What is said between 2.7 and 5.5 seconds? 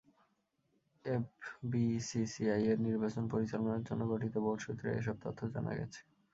নির্বাচন পরিচালনার জন্য গঠিত বোর্ড সূত্রে এসব তথ্য